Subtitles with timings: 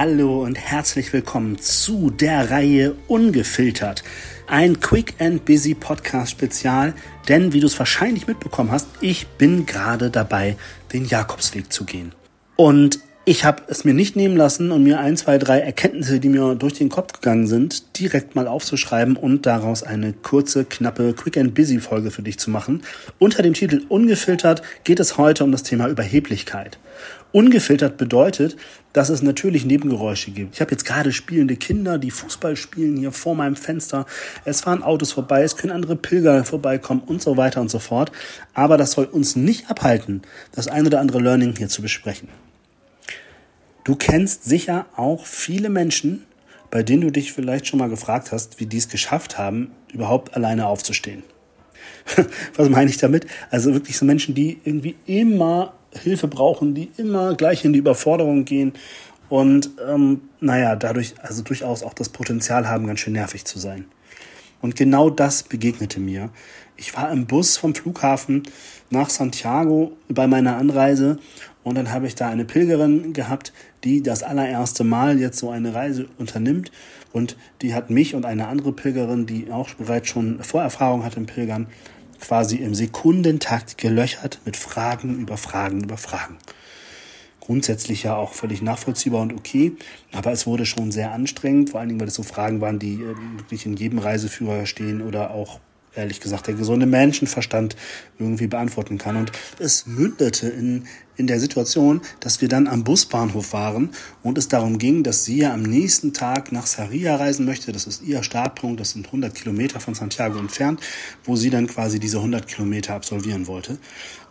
[0.00, 4.04] Hallo und herzlich willkommen zu der Reihe Ungefiltert.
[4.46, 6.94] Ein Quick and Busy Podcast Spezial,
[7.26, 10.56] denn wie du es wahrscheinlich mitbekommen hast, ich bin gerade dabei,
[10.92, 12.12] den Jakobsweg zu gehen.
[12.54, 16.30] Und ich habe es mir nicht nehmen lassen und mir ein, zwei, drei Erkenntnisse, die
[16.30, 21.36] mir durch den Kopf gegangen sind, direkt mal aufzuschreiben und daraus eine kurze, knappe Quick
[21.36, 22.80] and Busy Folge für dich zu machen.
[23.18, 26.78] Unter dem Titel Ungefiltert geht es heute um das Thema Überheblichkeit.
[27.30, 28.56] Ungefiltert bedeutet,
[28.94, 30.54] dass es natürlich Nebengeräusche gibt.
[30.54, 34.06] Ich habe jetzt gerade spielende Kinder, die Fußball spielen hier vor meinem Fenster.
[34.46, 38.10] Es fahren Autos vorbei, es können andere Pilger vorbeikommen und so weiter und so fort.
[38.54, 42.28] Aber das soll uns nicht abhalten, das ein oder andere Learning hier zu besprechen.
[43.88, 46.26] Du kennst sicher auch viele Menschen,
[46.70, 50.36] bei denen du dich vielleicht schon mal gefragt hast, wie die es geschafft haben, überhaupt
[50.36, 51.22] alleine aufzustehen.
[52.54, 53.26] Was meine ich damit?
[53.48, 58.44] Also wirklich so Menschen, die irgendwie immer Hilfe brauchen, die immer gleich in die Überforderung
[58.44, 58.74] gehen
[59.30, 63.86] und ähm, naja, dadurch also durchaus auch das Potenzial haben, ganz schön nervig zu sein.
[64.60, 66.30] Und genau das begegnete mir.
[66.76, 68.44] Ich war im Bus vom Flughafen
[68.90, 71.18] nach Santiago bei meiner Anreise
[71.64, 73.52] und dann habe ich da eine Pilgerin gehabt,
[73.84, 76.72] die das allererste Mal jetzt so eine Reise unternimmt.
[77.12, 81.26] Und die hat mich und eine andere Pilgerin, die auch bereits schon Vorerfahrung hat im
[81.26, 81.66] Pilgern,
[82.20, 86.38] quasi im Sekundentakt gelöchert mit Fragen über Fragen über Fragen.
[87.40, 89.72] Grundsätzlich ja auch völlig nachvollziehbar und okay,
[90.12, 92.94] aber es wurde schon sehr anstrengend, vor allen Dingen, weil es so Fragen waren, die
[92.94, 95.60] äh, wirklich in jedem Reiseführer stehen oder auch
[95.98, 97.76] ehrlich gesagt der gesunde Menschenverstand
[98.18, 99.16] irgendwie beantworten kann.
[99.16, 100.84] Und es mündete in,
[101.16, 103.90] in der Situation, dass wir dann am Busbahnhof waren
[104.22, 107.72] und es darum ging, dass sie ja am nächsten Tag nach Saria reisen möchte.
[107.72, 110.80] Das ist ihr Startpunkt, das sind 100 Kilometer von Santiago entfernt,
[111.24, 113.78] wo sie dann quasi diese 100 Kilometer absolvieren wollte.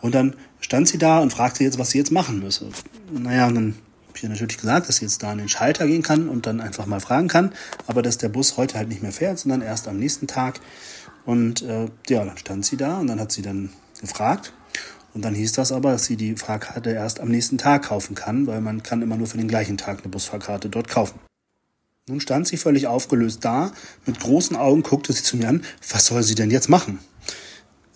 [0.00, 2.68] Und dann stand sie da und fragte jetzt, was sie jetzt machen müsse.
[3.12, 3.74] Naja, und dann
[4.16, 6.46] habe ich ihr natürlich gesagt, dass sie jetzt da an den Schalter gehen kann und
[6.46, 7.52] dann einfach mal fragen kann,
[7.86, 10.60] aber dass der Bus heute halt nicht mehr fährt, sondern erst am nächsten Tag.
[11.26, 13.70] Und äh, ja, dann stand sie da und dann hat sie dann
[14.00, 14.52] gefragt.
[15.12, 18.46] Und dann hieß das aber, dass sie die Fahrkarte erst am nächsten Tag kaufen kann,
[18.46, 21.18] weil man kann immer nur für den gleichen Tag eine Busfahrkarte dort kaufen.
[22.08, 23.72] Nun stand sie völlig aufgelöst da,
[24.04, 27.00] mit großen Augen guckte sie zu mir an, was soll sie denn jetzt machen?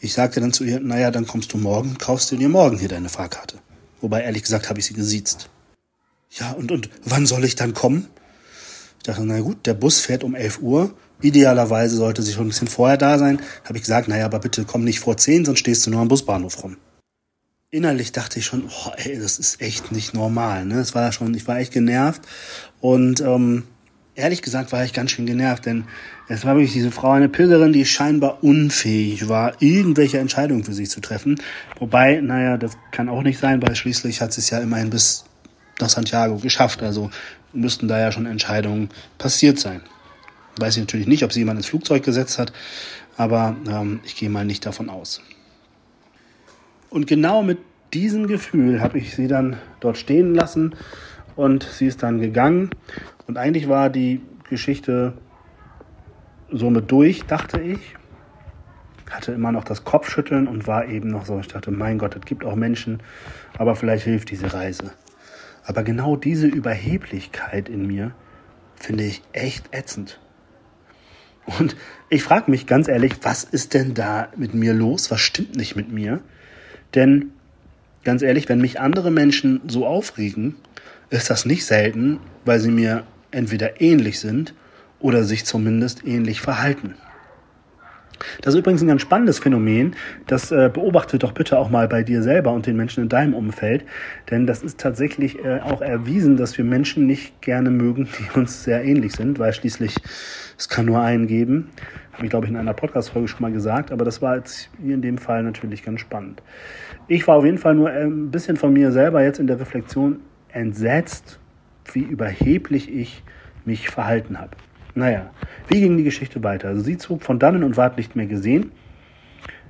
[0.00, 2.88] Ich sagte dann zu ihr, naja, dann kommst du morgen, kaufst du dir morgen hier
[2.88, 3.58] deine Fahrkarte.
[4.00, 5.50] Wobei, ehrlich gesagt, habe ich sie gesiezt.
[6.30, 8.08] Ja, und, und wann soll ich dann kommen?
[8.96, 12.48] Ich dachte, na gut, der Bus fährt um 11 Uhr, Idealerweise sollte sie schon ein
[12.48, 13.40] bisschen vorher da sein.
[13.64, 16.08] Habe ich gesagt, naja, aber bitte komm nicht vor zehn, sonst stehst du nur am
[16.08, 16.76] Busbahnhof rum.
[17.70, 20.64] Innerlich dachte ich schon, oh, ey, das ist echt nicht normal.
[20.64, 20.74] Ne?
[20.74, 22.22] Das war schon, ich war echt genervt.
[22.80, 23.64] Und ähm,
[24.14, 25.84] ehrlich gesagt war ich ganz schön genervt, denn
[26.28, 30.90] es war wirklich diese Frau, eine Pilgerin, die scheinbar unfähig war, irgendwelche Entscheidungen für sich
[30.90, 31.40] zu treffen.
[31.78, 35.24] Wobei, naja, das kann auch nicht sein, weil schließlich hat sie es ja immerhin bis
[35.80, 36.82] nach Santiago geschafft.
[36.82, 37.10] Also
[37.52, 39.82] müssten da ja schon Entscheidungen passiert sein.
[40.56, 42.52] Weiß ich natürlich nicht, ob sie jemand ins Flugzeug gesetzt hat,
[43.16, 45.22] aber ähm, ich gehe mal nicht davon aus.
[46.90, 47.58] Und genau mit
[47.94, 50.74] diesem Gefühl habe ich sie dann dort stehen lassen
[51.36, 52.70] und sie ist dann gegangen.
[53.26, 55.14] Und eigentlich war die Geschichte
[56.50, 57.96] somit durch, dachte ich.
[59.10, 62.24] Hatte immer noch das Kopfschütteln und war eben noch so, ich dachte, mein Gott, es
[62.24, 63.02] gibt auch Menschen,
[63.58, 64.92] aber vielleicht hilft diese Reise.
[65.64, 68.12] Aber genau diese Überheblichkeit in mir
[68.76, 70.20] finde ich echt ätzend.
[71.46, 71.76] Und
[72.08, 75.10] ich frage mich ganz ehrlich, was ist denn da mit mir los?
[75.10, 76.20] Was stimmt nicht mit mir?
[76.94, 77.30] Denn
[78.04, 80.56] ganz ehrlich, wenn mich andere Menschen so aufregen,
[81.10, 84.54] ist das nicht selten, weil sie mir entweder ähnlich sind
[85.00, 86.94] oder sich zumindest ähnlich verhalten.
[88.42, 89.96] Das ist übrigens ein ganz spannendes Phänomen.
[90.26, 93.34] Das äh, beobachte doch bitte auch mal bei dir selber und den Menschen in deinem
[93.34, 93.84] Umfeld.
[94.30, 98.64] Denn das ist tatsächlich äh, auch erwiesen, dass wir Menschen nicht gerne mögen, die uns
[98.64, 99.94] sehr ähnlich sind, weil schließlich
[100.58, 101.70] es kann nur einen geben.
[102.12, 103.92] Habe ich, glaube ich, in einer Podcast-Folge schon mal gesagt.
[103.92, 106.42] Aber das war jetzt hier in dem Fall natürlich ganz spannend.
[107.08, 109.58] Ich war auf jeden Fall nur äh, ein bisschen von mir selber jetzt in der
[109.58, 110.20] Reflexion
[110.52, 111.38] entsetzt,
[111.92, 113.22] wie überheblich ich
[113.64, 114.50] mich verhalten habe.
[114.94, 115.30] Naja,
[115.68, 116.68] wie ging die Geschichte weiter?
[116.68, 118.72] Also sie zog von dannen und ward nicht mehr gesehen.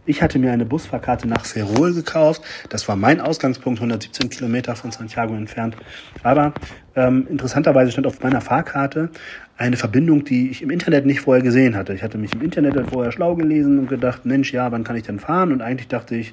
[0.06, 2.42] Ich hatte mir eine Busfahrkarte nach Ferrol gekauft.
[2.70, 5.76] Das war mein Ausgangspunkt, 117 Kilometer von Santiago entfernt.
[6.22, 6.54] Aber
[6.96, 9.10] ähm, interessanterweise stand auf meiner Fahrkarte
[9.58, 11.92] eine Verbindung, die ich im Internet nicht vorher gesehen hatte.
[11.92, 15.02] Ich hatte mich im Internet vorher schlau gelesen und gedacht, Mensch, ja, wann kann ich
[15.02, 15.52] denn fahren?
[15.52, 16.32] Und eigentlich dachte ich,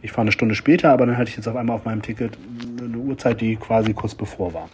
[0.00, 2.38] ich fahre eine Stunde später, aber dann hatte ich jetzt auf einmal auf meinem Ticket
[2.78, 4.68] eine Uhrzeit, die quasi kurz bevor war.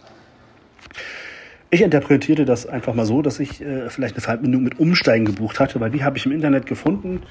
[1.73, 5.61] Ich interpretierte das einfach mal so, dass ich äh, vielleicht eine Verbindung mit Umsteigen gebucht
[5.61, 7.21] hatte, weil die habe ich im Internet gefunden.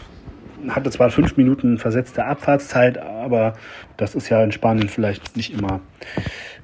[0.70, 3.52] Hatte zwar fünf Minuten versetzte Abfahrtszeit, aber
[3.98, 5.80] das ist ja in Spanien vielleicht nicht immer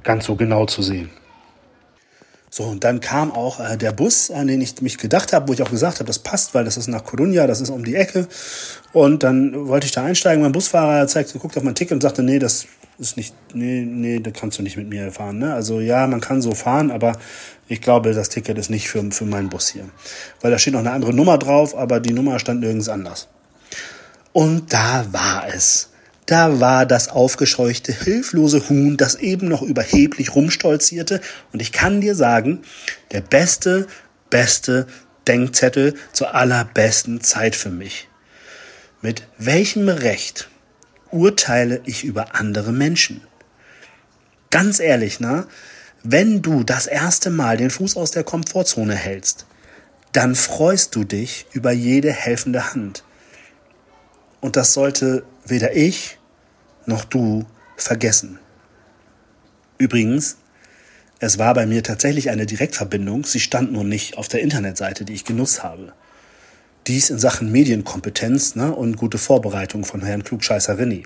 [0.02, 1.10] ganz so genau zu sehen.
[2.50, 5.52] So, und dann kam auch äh, der Bus, an den ich mich gedacht habe, wo
[5.52, 7.96] ich auch gesagt habe, das passt, weil das ist nach Coruña, das ist um die
[7.96, 8.28] Ecke.
[8.92, 10.42] Und dann wollte ich da einsteigen.
[10.42, 12.66] Mein Busfahrer zeigte, guckt auf mein Ticket und sagte, nee, das
[12.98, 15.38] ist nicht, nee, nee, da kannst du nicht mit mir fahren.
[15.38, 15.52] Ne?
[15.52, 17.18] Also ja, man kann so fahren, aber
[17.68, 19.84] ich glaube, das Ticket ist nicht für, für meinen Bus hier.
[20.40, 23.28] Weil da steht noch eine andere Nummer drauf, aber die Nummer stand nirgends anders.
[24.32, 25.90] Und da war es.
[26.26, 31.20] Da war das aufgescheuchte, hilflose Huhn, das eben noch überheblich rumstolzierte.
[31.52, 32.62] Und ich kann dir sagen,
[33.12, 33.86] der beste,
[34.28, 34.88] beste
[35.28, 38.08] Denkzettel zur allerbesten Zeit für mich.
[39.02, 40.48] Mit welchem Recht
[41.12, 43.22] urteile ich über andere Menschen?
[44.50, 45.46] Ganz ehrlich, ne?
[46.02, 49.46] Wenn du das erste Mal den Fuß aus der Komfortzone hältst,
[50.12, 53.04] dann freust du dich über jede helfende Hand.
[54.40, 56.15] Und das sollte weder ich
[56.86, 57.44] noch du
[57.76, 58.38] vergessen.
[59.78, 60.38] Übrigens,
[61.18, 65.14] es war bei mir tatsächlich eine Direktverbindung, sie stand nur nicht auf der Internetseite, die
[65.14, 65.92] ich genutzt habe.
[66.86, 71.04] Dies in Sachen Medienkompetenz ne, und gute Vorbereitung von Herrn Klugscheißer René.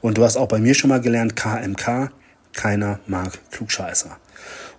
[0.00, 2.10] Und du hast auch bei mir schon mal gelernt, KMK,
[2.52, 4.16] keiner mag Klugscheißer.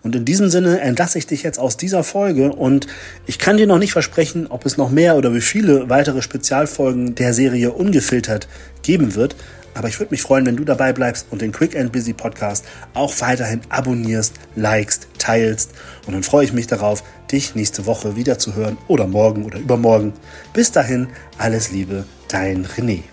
[0.01, 2.87] Und in diesem Sinne entlasse ich dich jetzt aus dieser Folge und
[3.25, 7.15] ich kann dir noch nicht versprechen, ob es noch mehr oder wie viele weitere Spezialfolgen
[7.15, 8.47] der Serie ungefiltert
[8.81, 9.35] geben wird.
[9.73, 12.65] Aber ich würde mich freuen, wenn du dabei bleibst und den Quick and Busy Podcast
[12.93, 15.71] auch weiterhin abonnierst, likest, teilst.
[16.07, 19.59] Und dann freue ich mich darauf, dich nächste Woche wieder zu hören oder morgen oder
[19.59, 20.13] übermorgen.
[20.53, 21.07] Bis dahin,
[21.37, 23.03] alles Liebe, dein René.